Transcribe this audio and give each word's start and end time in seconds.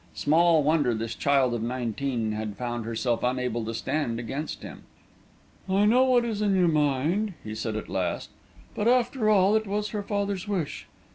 Small 0.15 0.63
wonder 0.63 0.95
this 0.95 1.13
child 1.13 1.53
of 1.53 1.61
nineteen 1.61 2.31
had 2.31 2.57
found 2.57 2.85
herself 2.85 3.21
unable 3.21 3.63
to 3.65 3.73
stand 3.75 4.19
against 4.19 4.63
him! 4.63 4.81
"I 5.69 5.85
know 5.85 6.05
what 6.05 6.25
is 6.25 6.41
in 6.41 6.55
your 6.55 6.67
mind," 6.69 7.35
he 7.43 7.53
said, 7.53 7.75
at 7.75 7.87
last. 7.87 8.31
"But, 8.73 8.87
after 8.87 9.29
all, 9.29 9.55
it 9.55 9.67
was 9.67 9.89
her 9.89 10.01
father's 10.01 10.47
wish. 10.47 10.87